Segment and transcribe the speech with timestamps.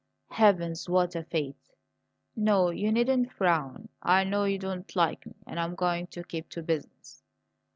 [0.31, 1.73] Heavens, what a fate!
[2.35, 3.87] No, you needn't frown.
[4.01, 7.21] I know you don't like me, and I am going to keep to business.